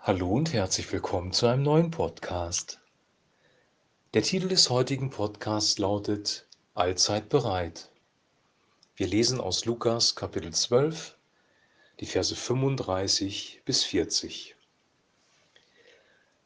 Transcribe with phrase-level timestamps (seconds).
[0.00, 2.80] Hallo und herzlich willkommen zu einem neuen Podcast.
[4.14, 7.90] Der Titel des heutigen Podcasts lautet Allzeit bereit.
[8.96, 11.18] Wir lesen aus Lukas Kapitel 12,
[12.00, 14.54] die Verse 35 bis 40.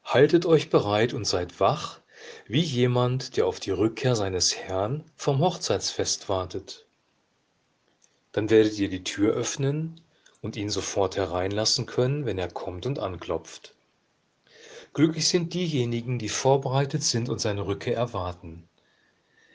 [0.03, 2.01] Haltet euch bereit und seid wach,
[2.47, 6.87] wie jemand, der auf die Rückkehr seines Herrn vom Hochzeitsfest wartet.
[8.33, 10.01] Dann werdet ihr die Tür öffnen
[10.43, 13.75] und ihn sofort hereinlassen können, wenn er kommt und anklopft.
[14.93, 18.69] Glücklich sind diejenigen, die vorbereitet sind und seine Rückkehr erwarten.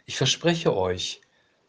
[0.08, 1.22] Ich verspreche euch,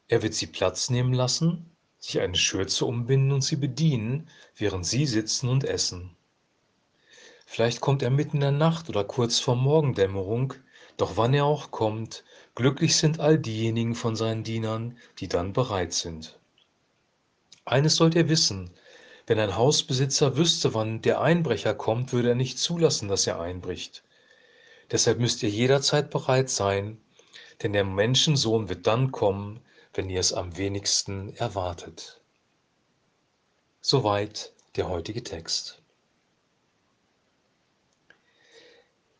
[0.06, 5.04] er wird sie Platz nehmen lassen, sich eine Schürze umbinden und sie bedienen, während sie
[5.04, 6.16] sitzen und essen.
[7.44, 10.54] Vielleicht kommt er mitten in der Nacht oder kurz vor Morgendämmerung,
[10.96, 15.92] doch wann er auch kommt, glücklich sind all diejenigen von seinen Dienern, die dann bereit
[15.92, 16.38] sind.
[17.64, 18.70] Eines sollt ihr wissen,
[19.28, 24.02] wenn ein Hausbesitzer wüsste, wann der Einbrecher kommt, würde er nicht zulassen, dass er einbricht.
[24.90, 26.98] Deshalb müsst ihr jederzeit bereit sein,
[27.62, 29.60] denn der Menschensohn wird dann kommen,
[29.92, 32.20] wenn ihr es am wenigsten erwartet.
[33.82, 35.82] Soweit der heutige Text.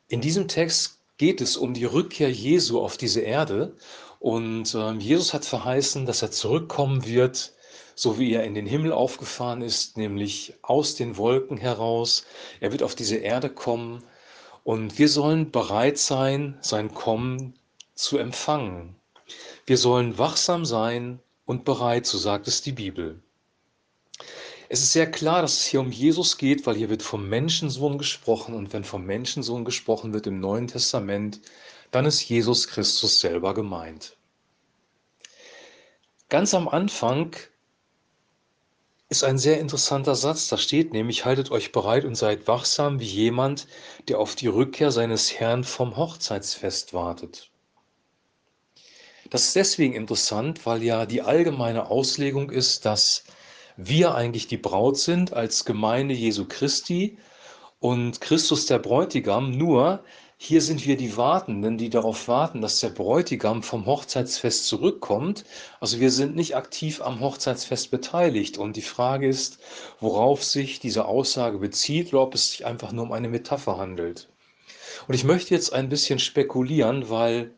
[0.08, 3.76] In diesem Text geht es um die Rückkehr Jesu auf diese Erde
[4.20, 7.52] und äh, Jesus hat verheißen, dass er zurückkommen wird
[7.98, 12.24] so wie er in den Himmel aufgefahren ist, nämlich aus den Wolken heraus.
[12.60, 14.04] Er wird auf diese Erde kommen
[14.62, 17.58] und wir sollen bereit sein, sein Kommen
[17.96, 18.94] zu empfangen.
[19.66, 23.20] Wir sollen wachsam sein und bereit, so sagt es die Bibel.
[24.68, 27.98] Es ist sehr klar, dass es hier um Jesus geht, weil hier wird vom Menschensohn
[27.98, 31.40] gesprochen und wenn vom Menschensohn gesprochen wird im Neuen Testament,
[31.90, 34.16] dann ist Jesus Christus selber gemeint.
[36.28, 37.34] Ganz am Anfang
[39.08, 40.48] ist ein sehr interessanter Satz.
[40.48, 43.66] Da steht nämlich, haltet euch bereit und seid wachsam wie jemand,
[44.08, 47.50] der auf die Rückkehr seines Herrn vom Hochzeitsfest wartet.
[49.30, 53.24] Das ist deswegen interessant, weil ja die allgemeine Auslegung ist, dass
[53.76, 57.18] wir eigentlich die Braut sind als Gemeinde Jesu Christi
[57.78, 60.04] und Christus der Bräutigam, nur
[60.40, 65.44] hier sind wir die Wartenden, die darauf warten, dass der Bräutigam vom Hochzeitsfest zurückkommt.
[65.80, 68.56] Also wir sind nicht aktiv am Hochzeitsfest beteiligt.
[68.56, 69.58] Und die Frage ist,
[69.98, 74.28] worauf sich diese Aussage bezieht oder ob es sich einfach nur um eine Metapher handelt.
[75.08, 77.50] Und ich möchte jetzt ein bisschen spekulieren, weil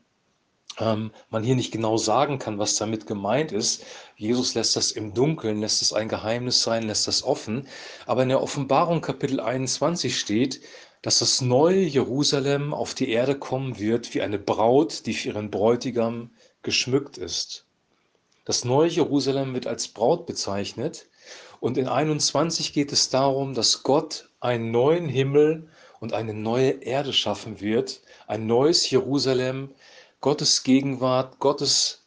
[0.79, 3.85] ähm, man hier nicht genau sagen kann, was damit gemeint ist.
[4.17, 7.67] Jesus lässt das im Dunkeln, lässt es ein Geheimnis sein, lässt das offen.
[8.07, 10.61] Aber in der Offenbarung Kapitel 21 steht,
[11.03, 15.51] dass das neue Jerusalem auf die Erde kommen wird wie eine Braut, die für ihren
[15.51, 16.31] Bräutigam
[16.63, 17.65] geschmückt ist.
[18.45, 21.07] Das neue Jerusalem wird als Braut bezeichnet
[21.61, 25.69] und in 21 geht es darum, dass Gott einen neuen Himmel
[26.01, 29.71] und eine neue Erde schaffen wird, ein neues Jerusalem,
[30.21, 32.05] Gottes Gegenwart, Gottes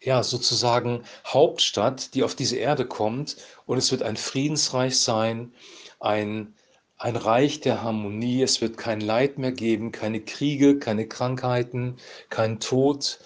[0.00, 3.36] ja sozusagen Hauptstadt, die auf diese Erde kommt
[3.66, 5.52] und es wird ein Friedensreich sein,
[6.00, 6.54] ein
[7.02, 8.42] ein Reich der Harmonie.
[8.42, 11.96] Es wird kein Leid mehr geben, keine Kriege, keine Krankheiten,
[12.30, 13.18] kein Tod.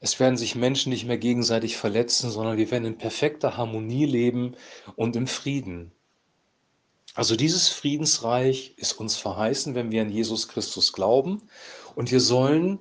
[0.00, 4.56] Es werden sich Menschen nicht mehr gegenseitig verletzen, sondern wir werden in perfekter Harmonie leben
[4.96, 5.92] und im Frieden.
[7.14, 11.42] Also dieses Friedensreich ist uns verheißen, wenn wir an Jesus Christus glauben.
[11.94, 12.78] Und wir sollen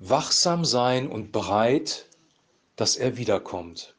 [0.00, 2.06] wachsam sein und bereit,
[2.74, 3.94] dass er wiederkommt.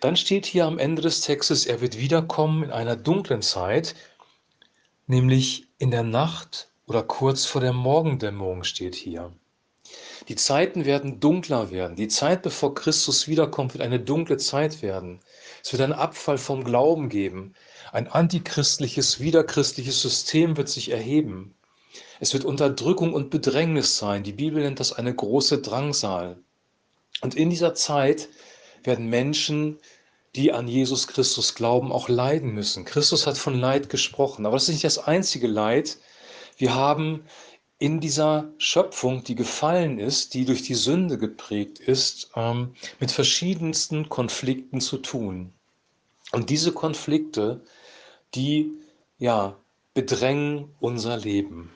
[0.00, 3.94] Dann steht hier am Ende des Textes, er wird wiederkommen in einer dunklen Zeit,
[5.06, 9.32] nämlich in der Nacht oder kurz vor der Morgendämmerung steht hier.
[10.28, 11.96] Die Zeiten werden dunkler werden.
[11.96, 15.20] Die Zeit, bevor Christus wiederkommt, wird eine dunkle Zeit werden.
[15.62, 17.54] Es wird einen Abfall vom Glauben geben.
[17.92, 21.54] Ein antichristliches, wiederchristliches System wird sich erheben.
[22.20, 24.22] Es wird Unterdrückung und Bedrängnis sein.
[24.22, 26.38] Die Bibel nennt das eine große Drangsal.
[27.20, 28.28] Und in dieser Zeit
[28.82, 29.78] werden Menschen
[30.34, 32.84] die an Jesus Christus glauben, auch leiden müssen.
[32.84, 35.98] Christus hat von Leid gesprochen, aber das ist nicht das einzige Leid.
[36.56, 37.24] Wir haben
[37.78, 44.08] in dieser Schöpfung, die gefallen ist, die durch die Sünde geprägt ist, ähm, mit verschiedensten
[44.08, 45.52] Konflikten zu tun.
[46.32, 47.62] Und diese Konflikte,
[48.34, 48.72] die
[49.18, 49.56] ja
[49.94, 51.72] bedrängen unser Leben.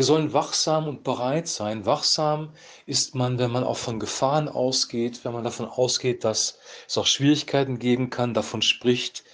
[0.00, 1.84] Wir sollen wachsam und bereit sein.
[1.84, 2.54] Wachsam
[2.86, 6.58] ist man, wenn man auch von Gefahren ausgeht, wenn man davon ausgeht, dass
[6.88, 8.32] es auch Schwierigkeiten geben kann.
[8.32, 9.24] Davon spricht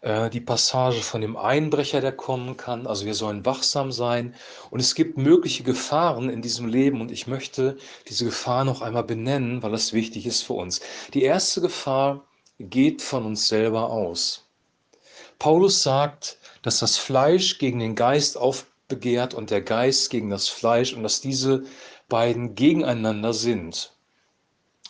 [0.00, 2.86] äh, die Passage von dem Einbrecher, der kommen kann.
[2.86, 4.34] Also wir sollen wachsam sein.
[4.70, 7.02] Und es gibt mögliche Gefahren in diesem Leben.
[7.02, 7.76] Und ich möchte
[8.08, 10.80] diese Gefahr noch einmal benennen, weil das wichtig ist für uns.
[11.12, 12.24] Die erste Gefahr
[12.58, 14.48] geht von uns selber aus.
[15.38, 18.38] Paulus sagt, dass das Fleisch gegen den Geist
[18.84, 21.64] aufbegehrt und der Geist gegen das Fleisch und dass diese
[22.08, 23.92] beiden gegeneinander sind.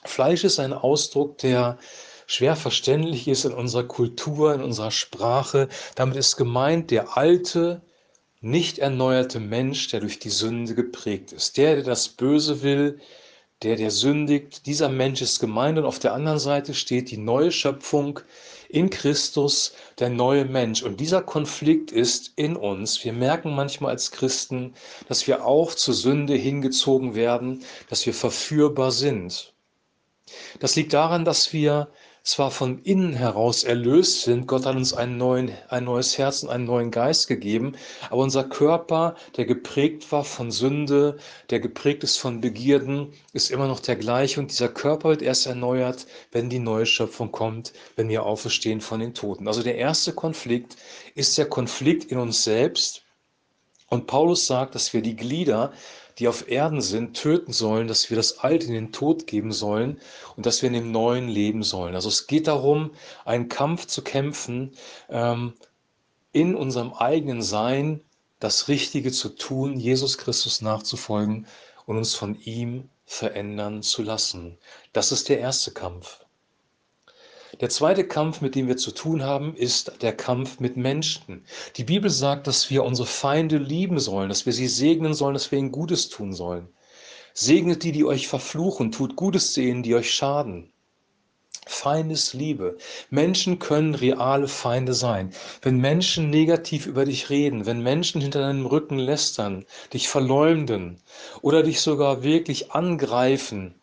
[0.04, 1.78] Fleisch ist ein Ausdruck, der
[2.26, 5.68] schwer verständlich ist in unserer Kultur, in unserer Sprache.
[5.94, 7.82] Damit ist gemeint der alte,
[8.40, 11.56] nicht erneuerte Mensch, der durch die Sünde geprägt ist.
[11.56, 13.00] Der, der das Böse will,
[13.64, 15.78] der, der sündigt, dieser Mensch ist gemeint.
[15.78, 18.20] Und auf der anderen Seite steht die neue Schöpfung
[18.68, 20.82] in Christus, der neue Mensch.
[20.82, 23.04] Und dieser Konflikt ist in uns.
[23.04, 24.74] Wir merken manchmal als Christen,
[25.08, 29.54] dass wir auch zur Sünde hingezogen werden, dass wir verführbar sind.
[30.60, 31.88] Das liegt daran, dass wir
[32.24, 36.48] zwar von innen heraus erlöst sind, Gott hat uns einen neuen, ein neues Herz und
[36.48, 37.76] einen neuen Geist gegeben,
[38.08, 41.18] aber unser Körper, der geprägt war von Sünde,
[41.50, 45.46] der geprägt ist von Begierden, ist immer noch der gleiche und dieser Körper wird erst
[45.46, 49.46] erneuert, wenn die neue Schöpfung kommt, wenn wir auferstehen von den Toten.
[49.46, 50.76] Also der erste Konflikt
[51.14, 53.02] ist der Konflikt in uns selbst
[53.90, 55.72] und Paulus sagt, dass wir die Glieder
[56.18, 60.00] die auf Erden sind, töten sollen, dass wir das Alte in den Tod geben sollen
[60.36, 61.94] und dass wir in dem Neuen leben sollen.
[61.94, 62.92] Also es geht darum,
[63.24, 64.72] einen Kampf zu kämpfen,
[65.08, 65.54] ähm,
[66.32, 68.00] in unserem eigenen Sein
[68.40, 71.46] das Richtige zu tun, Jesus Christus nachzufolgen
[71.86, 74.58] und uns von ihm verändern zu lassen.
[74.92, 76.23] Das ist der erste Kampf.
[77.60, 81.44] Der zweite Kampf, mit dem wir zu tun haben, ist der Kampf mit Menschen.
[81.76, 85.52] Die Bibel sagt, dass wir unsere Feinde lieben sollen, dass wir sie segnen sollen, dass
[85.52, 86.68] wir ihnen Gutes tun sollen.
[87.32, 90.72] Segnet die, die euch verfluchen, tut Gutes sehen, die euch schaden.
[91.66, 92.76] Feindesliebe.
[93.10, 95.32] Menschen können reale Feinde sein.
[95.62, 101.00] Wenn Menschen negativ über dich reden, wenn Menschen hinter deinem Rücken lästern, dich verleumden
[101.40, 103.74] oder dich sogar wirklich angreifen,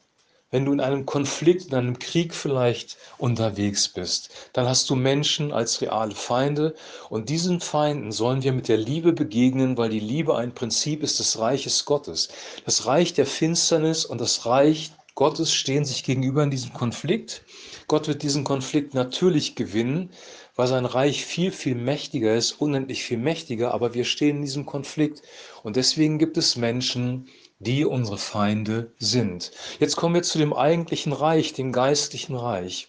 [0.51, 5.51] wenn du in einem Konflikt, in einem Krieg vielleicht unterwegs bist, dann hast du Menschen
[5.51, 6.75] als reale Feinde
[7.09, 11.19] und diesen Feinden sollen wir mit der Liebe begegnen, weil die Liebe ein Prinzip ist
[11.19, 12.30] des Reiches Gottes.
[12.65, 17.44] Das Reich der Finsternis und das Reich Gottes stehen sich gegenüber in diesem Konflikt.
[17.88, 20.12] Gott wird diesen Konflikt natürlich gewinnen,
[20.56, 24.65] weil sein Reich viel, viel mächtiger ist, unendlich viel mächtiger, aber wir stehen in diesem
[24.65, 25.21] Konflikt
[25.63, 27.27] und deswegen gibt es Menschen,
[27.61, 29.51] die unsere Feinde sind.
[29.79, 32.87] Jetzt kommen wir zu dem eigentlichen Reich, dem geistlichen Reich.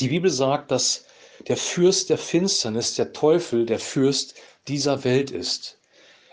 [0.00, 1.04] Die Bibel sagt, dass
[1.46, 4.34] der Fürst der Finsternis, der Teufel, der Fürst
[4.66, 5.75] dieser Welt ist.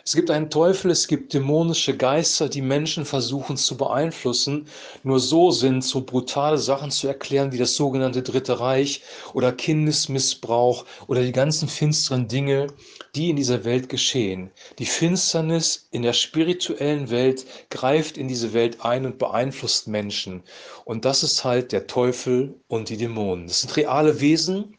[0.05, 4.67] Es gibt einen Teufel, es gibt dämonische Geister, die Menschen versuchen zu beeinflussen.
[5.03, 9.01] Nur so sind so brutale Sachen zu erklären wie das sogenannte Dritte Reich
[9.33, 12.67] oder Kindesmissbrauch oder die ganzen finsteren Dinge,
[13.15, 14.51] die in dieser Welt geschehen.
[14.77, 20.43] Die Finsternis in der spirituellen Welt greift in diese Welt ein und beeinflusst Menschen.
[20.83, 23.47] Und das ist halt der Teufel und die Dämonen.
[23.47, 24.77] Das sind reale Wesen.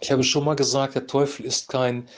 [0.00, 2.08] Ich habe schon mal gesagt, der Teufel ist kein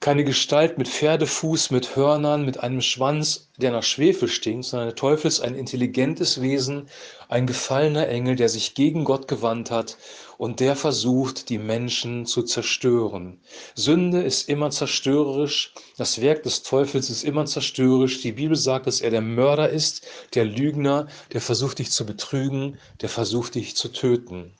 [0.00, 4.94] keine Gestalt mit Pferdefuß, mit Hörnern, mit einem Schwanz, der nach Schwefel stinkt, sondern der
[4.94, 6.88] Teufel ist ein intelligentes Wesen,
[7.28, 9.98] ein gefallener Engel, der sich gegen Gott gewandt hat
[10.38, 13.40] und der versucht, die Menschen zu zerstören.
[13.74, 18.20] Sünde ist immer zerstörerisch, das Werk des Teufels ist immer zerstörerisch.
[18.20, 22.78] Die Bibel sagt, dass er der Mörder ist, der Lügner, der versucht dich zu betrügen,
[23.00, 24.54] der versucht dich zu töten.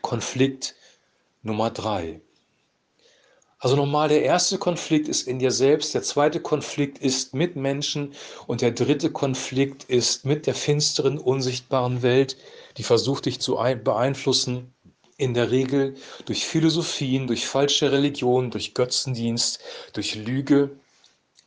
[0.00, 0.76] Konflikt
[1.42, 2.22] Nummer drei.
[3.66, 8.12] Also nochmal, der erste Konflikt ist in dir selbst, der zweite Konflikt ist mit Menschen
[8.46, 12.36] und der dritte Konflikt ist mit der finsteren, unsichtbaren Welt,
[12.76, 14.72] die versucht dich zu beeinflussen,
[15.16, 15.94] in der Regel
[16.26, 19.58] durch Philosophien, durch falsche Religion, durch Götzendienst,
[19.94, 20.70] durch Lüge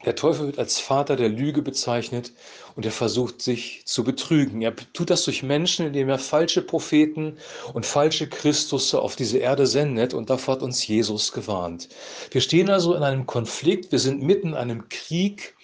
[0.06, 2.32] der Teufel wird als Vater der Lüge bezeichnet
[2.76, 4.62] und er versucht sich zu betrügen.
[4.62, 7.38] Er tut das durch Menschen, indem er falsche Propheten
[7.74, 11.90] und falsche Christusse auf diese Erde sendet und davor hat uns Jesus gewarnt.
[12.32, 15.56] Wir stehen also in einem Konflikt, wir sind mitten in einem Krieg.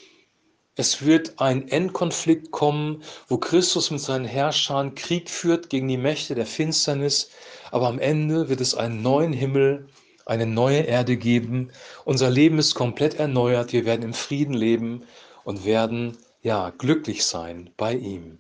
[0.76, 6.36] Es wird ein Endkonflikt kommen, wo Christus mit seinen Herrschern Krieg führt gegen die Mächte
[6.36, 7.30] der Finsternis,
[7.72, 9.88] aber am Ende wird es einen neuen Himmel
[10.26, 11.72] eine neue Erde geben.
[12.04, 13.74] Unser Leben ist komplett erneuert.
[13.74, 15.04] Wir werden im Frieden leben
[15.44, 18.40] und werden ja glücklich sein bei ihm.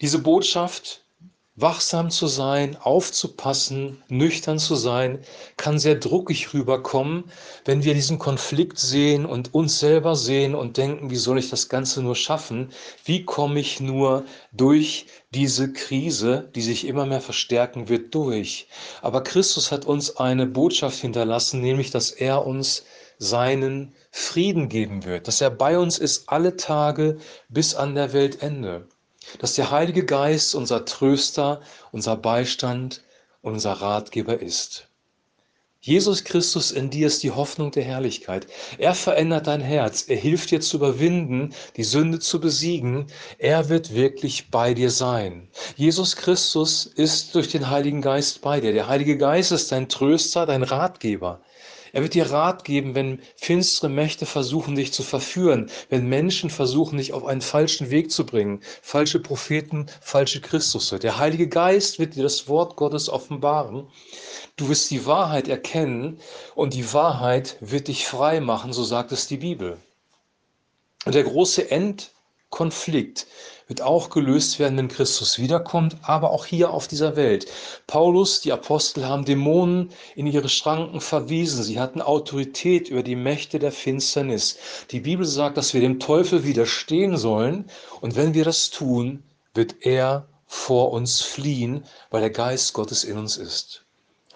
[0.00, 1.01] Diese Botschaft
[1.56, 5.18] Wachsam zu sein, aufzupassen, nüchtern zu sein,
[5.58, 7.24] kann sehr druckig rüberkommen,
[7.66, 11.68] wenn wir diesen Konflikt sehen und uns selber sehen und denken, wie soll ich das
[11.68, 12.70] Ganze nur schaffen?
[13.04, 18.66] Wie komme ich nur durch diese Krise, die sich immer mehr verstärken wird, durch?
[19.02, 22.84] Aber Christus hat uns eine Botschaft hinterlassen, nämlich, dass er uns
[23.18, 27.18] seinen Frieden geben wird, dass er bei uns ist alle Tage
[27.50, 28.88] bis an der Weltende
[29.38, 31.60] dass der Heilige Geist unser Tröster,
[31.90, 33.02] unser Beistand,
[33.40, 34.88] unser Ratgeber ist.
[35.84, 38.46] Jesus Christus in dir ist die Hoffnung der Herrlichkeit.
[38.78, 40.04] Er verändert dein Herz.
[40.06, 43.08] Er hilft dir zu überwinden, die Sünde zu besiegen.
[43.38, 45.48] Er wird wirklich bei dir sein.
[45.74, 48.72] Jesus Christus ist durch den Heiligen Geist bei dir.
[48.72, 51.40] Der Heilige Geist ist dein Tröster, dein Ratgeber.
[51.92, 56.96] Er wird dir Rat geben, wenn finstere Mächte versuchen, dich zu verführen, wenn Menschen versuchen,
[56.96, 60.98] dich auf einen falschen Weg zu bringen, falsche Propheten, falsche Christusse.
[60.98, 63.88] Der Heilige Geist wird dir das Wort Gottes offenbaren.
[64.56, 66.18] Du wirst die Wahrheit erkennen
[66.54, 69.78] und die Wahrheit wird dich frei machen, so sagt es die Bibel.
[71.04, 71.70] Und der große
[72.52, 73.26] Endkonflikt
[73.66, 77.46] wird auch gelöst werden, wenn Christus wiederkommt, aber auch hier auf dieser Welt.
[77.86, 81.62] Paulus, die Apostel haben Dämonen in ihre Schranken verwiesen.
[81.62, 84.58] Sie hatten Autorität über die Mächte der Finsternis.
[84.90, 87.64] Die Bibel sagt, dass wir dem Teufel widerstehen sollen
[88.02, 89.22] und wenn wir das tun,
[89.54, 93.86] wird er vor uns fliehen, weil der Geist Gottes in uns ist.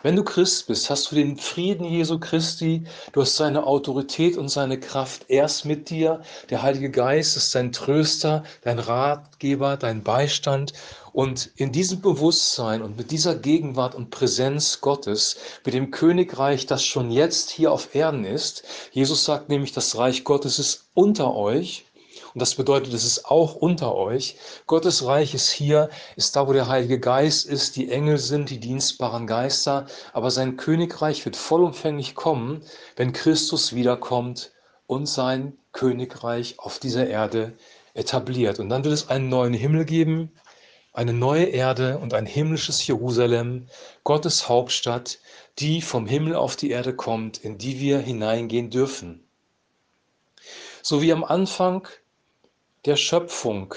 [0.03, 4.51] Wenn du Christ bist, hast du den Frieden Jesu Christi, du hast seine Autorität und
[4.51, 6.21] seine Kraft erst mit dir.
[6.51, 10.75] Der Heilige Geist ist dein Tröster, dein Ratgeber, dein Beistand.
[11.15, 16.85] Und in diesem Bewusstsein und mit dieser Gegenwart und Präsenz Gottes, mit dem Königreich, das
[16.85, 21.87] schon jetzt hier auf Erden ist, Jesus sagt nämlich, das Reich Gottes ist unter euch
[22.37, 24.37] und das bedeutet, es ist auch unter euch.
[24.67, 28.61] Gottes Reich ist hier, ist da, wo der Heilige Geist ist, die Engel sind, die
[28.61, 29.87] dienstbaren Geister.
[30.13, 32.61] Aber sein Königreich wird vollumfänglich kommen,
[32.95, 34.53] wenn Christus wiederkommt
[34.87, 37.55] und sein Königreich auf dieser Erde
[37.95, 38.61] etabliert.
[38.61, 40.31] Und dann wird es einen neuen Himmel geben,
[40.93, 43.67] eine neue Erde und ein himmlisches Jerusalem,
[44.05, 45.21] Gottes Hauptstadt,
[45.59, 49.27] die vom Himmel auf die Erde kommt, in die wir hineingehen dürfen.
[50.83, 51.89] So wie am Anfang
[52.87, 53.75] der Schöpfung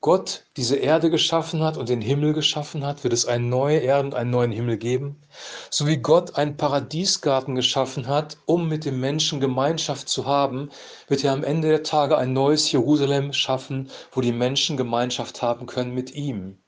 [0.00, 4.06] Gott diese Erde geschaffen hat und den Himmel geschaffen hat, wird es eine neue Erde
[4.06, 5.22] und einen neuen Himmel geben.
[5.68, 10.70] So wie Gott einen Paradiesgarten geschaffen hat, um mit dem Menschen Gemeinschaft zu haben,
[11.06, 15.66] wird er am Ende der Tage ein neues Jerusalem schaffen, wo die Menschen Gemeinschaft haben
[15.66, 16.58] können mit ihm.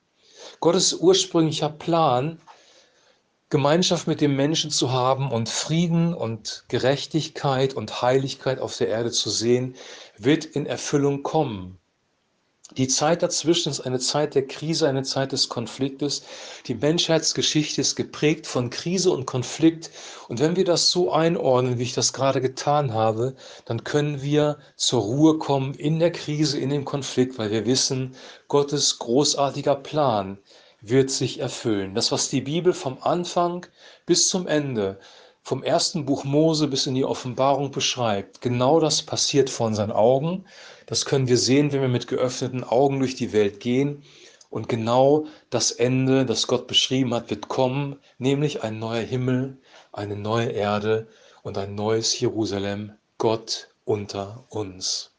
[0.60, 2.38] Gottes ursprünglicher Plan
[3.52, 9.10] Gemeinschaft mit dem Menschen zu haben und Frieden und Gerechtigkeit und Heiligkeit auf der Erde
[9.10, 9.74] zu sehen,
[10.16, 11.78] wird in Erfüllung kommen.
[12.78, 16.22] Die Zeit dazwischen ist eine Zeit der Krise, eine Zeit des Konfliktes.
[16.66, 19.90] Die Menschheitsgeschichte ist geprägt von Krise und Konflikt.
[20.28, 23.34] Und wenn wir das so einordnen, wie ich das gerade getan habe,
[23.66, 28.16] dann können wir zur Ruhe kommen in der Krise, in dem Konflikt, weil wir wissen,
[28.48, 30.38] Gottes großartiger Plan
[30.82, 31.94] wird sich erfüllen.
[31.94, 33.66] Das, was die Bibel vom Anfang
[34.04, 34.98] bis zum Ende,
[35.42, 40.44] vom ersten Buch Mose bis in die Offenbarung beschreibt, genau das passiert vor unseren Augen.
[40.86, 44.02] Das können wir sehen, wenn wir mit geöffneten Augen durch die Welt gehen.
[44.50, 49.58] Und genau das Ende, das Gott beschrieben hat, wird kommen, nämlich ein neuer Himmel,
[49.92, 51.08] eine neue Erde
[51.42, 55.11] und ein neues Jerusalem, Gott unter uns.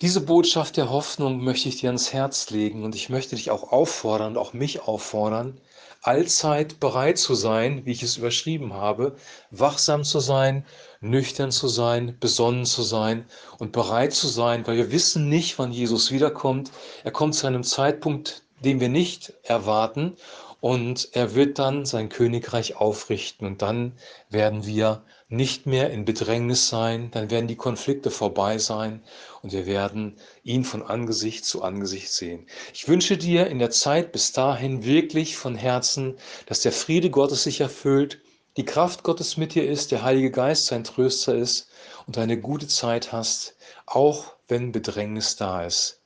[0.00, 3.72] Diese Botschaft der Hoffnung möchte ich dir ans Herz legen und ich möchte dich auch
[3.72, 5.60] auffordern und auch mich auffordern,
[6.02, 9.16] allzeit bereit zu sein, wie ich es überschrieben habe,
[9.50, 10.64] wachsam zu sein,
[11.00, 13.26] nüchtern zu sein, besonnen zu sein
[13.58, 16.70] und bereit zu sein, weil wir wissen nicht, wann Jesus wiederkommt.
[17.02, 20.14] Er kommt zu einem Zeitpunkt, den wir nicht erwarten
[20.60, 23.92] und er wird dann sein Königreich aufrichten und dann
[24.28, 29.02] werden wir nicht mehr in Bedrängnis sein, dann werden die Konflikte vorbei sein
[29.42, 32.46] und wir werden ihn von Angesicht zu Angesicht sehen.
[32.72, 37.44] Ich wünsche dir in der Zeit bis dahin wirklich von Herzen, dass der Friede Gottes
[37.44, 38.20] sich erfüllt,
[38.56, 41.68] die Kraft Gottes mit dir ist, der Heilige Geist sein Tröster ist
[42.06, 43.54] und eine gute Zeit hast,
[43.86, 45.97] auch wenn Bedrängnis da ist.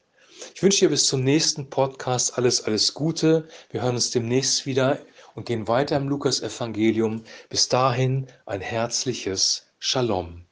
[0.54, 3.48] Ich wünsche dir bis zum nächsten Podcast alles, alles Gute.
[3.70, 4.98] Wir hören uns demnächst wieder
[5.34, 7.24] und gehen weiter im Lukas-Evangelium.
[7.48, 10.44] Bis dahin ein herzliches Shalom.